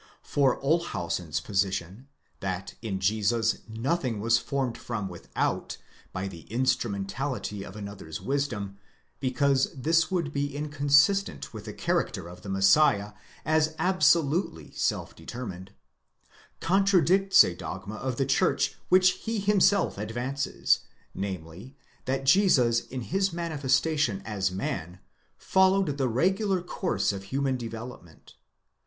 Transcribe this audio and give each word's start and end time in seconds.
For 0.23 0.59
Olshausen's 0.65 1.39
position,!*—that 1.39 2.73
in 2.81 2.99
Jesus 2.99 3.59
nothing 3.69 4.19
was 4.19 4.39
formed 4.39 4.75
from 4.75 5.07
without, 5.07 5.77
by 6.11 6.27
the 6.27 6.41
instrumentality 6.49 7.63
of 7.63 7.75
another's 7.75 8.19
wisdom, 8.19 8.79
because 9.19 9.71
this 9.75 10.09
would 10.09 10.33
be 10.33 10.55
inconsistent 10.55 11.53
with 11.53 11.65
the 11.65 11.73
character 11.73 12.27
of 12.27 12.41
the 12.41 12.49
Messiah, 12.49 13.13
as 13.45 13.75
absolutely 13.77 14.71
self 14.71 15.15
determined, 15.15 15.69
—contradicts 16.61 17.43
a 17.43 17.53
dogma 17.53 17.97
of 17.97 18.15
the 18.17 18.25
church 18.25 18.73
which 18.89 19.11
he 19.11 19.37
himself 19.37 19.99
advances, 19.99 20.79
namely, 21.13 21.75
that 22.05 22.25
Jesus 22.25 22.87
in 22.87 23.01
his 23.01 23.31
manifestation 23.31 24.23
as 24.25 24.49
man, 24.49 24.97
followed 25.37 25.99
the 25.99 26.09
regular 26.09 26.63
course 26.63 27.13
of. 27.13 27.25
human 27.25 27.55
development. 27.55 28.33